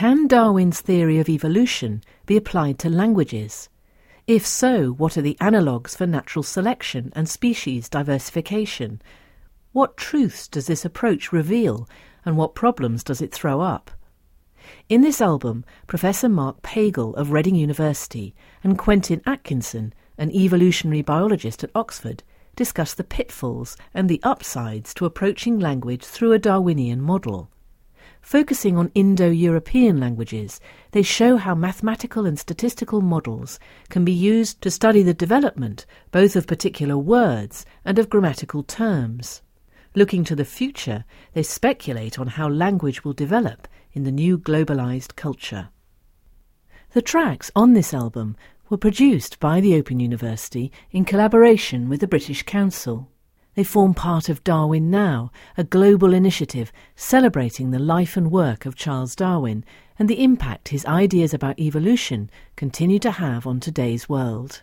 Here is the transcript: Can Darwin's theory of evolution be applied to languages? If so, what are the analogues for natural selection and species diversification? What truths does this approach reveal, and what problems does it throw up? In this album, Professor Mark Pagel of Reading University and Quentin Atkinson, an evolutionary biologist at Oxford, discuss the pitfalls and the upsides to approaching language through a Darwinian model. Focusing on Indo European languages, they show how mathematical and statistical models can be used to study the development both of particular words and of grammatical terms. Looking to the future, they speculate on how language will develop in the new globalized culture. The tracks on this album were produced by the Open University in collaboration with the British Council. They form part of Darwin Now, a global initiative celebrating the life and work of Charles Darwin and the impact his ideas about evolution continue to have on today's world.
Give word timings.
Can 0.00 0.28
Darwin's 0.28 0.80
theory 0.80 1.18
of 1.18 1.28
evolution 1.28 2.02
be 2.24 2.34
applied 2.34 2.78
to 2.78 2.88
languages? 2.88 3.68
If 4.26 4.46
so, 4.46 4.92
what 4.92 5.18
are 5.18 5.20
the 5.20 5.36
analogues 5.42 5.94
for 5.94 6.06
natural 6.06 6.42
selection 6.42 7.12
and 7.14 7.28
species 7.28 7.86
diversification? 7.90 9.02
What 9.72 9.98
truths 9.98 10.48
does 10.48 10.68
this 10.68 10.86
approach 10.86 11.32
reveal, 11.32 11.86
and 12.24 12.38
what 12.38 12.54
problems 12.54 13.04
does 13.04 13.20
it 13.20 13.30
throw 13.30 13.60
up? 13.60 13.90
In 14.88 15.02
this 15.02 15.20
album, 15.20 15.66
Professor 15.86 16.30
Mark 16.30 16.62
Pagel 16.62 17.14
of 17.16 17.30
Reading 17.30 17.54
University 17.54 18.34
and 18.64 18.78
Quentin 18.78 19.20
Atkinson, 19.26 19.92
an 20.16 20.30
evolutionary 20.30 21.02
biologist 21.02 21.62
at 21.62 21.70
Oxford, 21.74 22.22
discuss 22.56 22.94
the 22.94 23.04
pitfalls 23.04 23.76
and 23.92 24.08
the 24.08 24.22
upsides 24.22 24.94
to 24.94 25.04
approaching 25.04 25.58
language 25.58 26.04
through 26.04 26.32
a 26.32 26.38
Darwinian 26.38 27.02
model. 27.02 27.50
Focusing 28.22 28.76
on 28.76 28.92
Indo 28.94 29.28
European 29.30 29.98
languages, 29.98 30.60
they 30.92 31.02
show 31.02 31.36
how 31.36 31.54
mathematical 31.54 32.26
and 32.26 32.38
statistical 32.38 33.00
models 33.00 33.58
can 33.88 34.04
be 34.04 34.12
used 34.12 34.60
to 34.62 34.70
study 34.70 35.02
the 35.02 35.14
development 35.14 35.86
both 36.12 36.36
of 36.36 36.46
particular 36.46 36.96
words 36.96 37.64
and 37.84 37.98
of 37.98 38.10
grammatical 38.10 38.62
terms. 38.62 39.42
Looking 39.96 40.22
to 40.24 40.36
the 40.36 40.44
future, 40.44 41.04
they 41.32 41.42
speculate 41.42 42.18
on 42.18 42.28
how 42.28 42.48
language 42.48 43.04
will 43.04 43.12
develop 43.12 43.66
in 43.92 44.04
the 44.04 44.12
new 44.12 44.38
globalized 44.38 45.16
culture. 45.16 45.70
The 46.92 47.02
tracks 47.02 47.50
on 47.56 47.72
this 47.72 47.92
album 47.92 48.36
were 48.68 48.76
produced 48.76 49.40
by 49.40 49.60
the 49.60 49.74
Open 49.74 49.98
University 49.98 50.70
in 50.92 51.04
collaboration 51.04 51.88
with 51.88 52.00
the 52.00 52.06
British 52.06 52.44
Council. 52.44 53.10
They 53.60 53.64
form 53.64 53.92
part 53.92 54.30
of 54.30 54.42
Darwin 54.42 54.90
Now, 54.90 55.30
a 55.58 55.64
global 55.64 56.14
initiative 56.14 56.72
celebrating 56.96 57.72
the 57.72 57.78
life 57.78 58.16
and 58.16 58.30
work 58.30 58.64
of 58.64 58.74
Charles 58.74 59.14
Darwin 59.14 59.66
and 59.98 60.08
the 60.08 60.24
impact 60.24 60.68
his 60.68 60.86
ideas 60.86 61.34
about 61.34 61.58
evolution 61.58 62.30
continue 62.56 62.98
to 63.00 63.10
have 63.10 63.46
on 63.46 63.60
today's 63.60 64.08
world. 64.08 64.62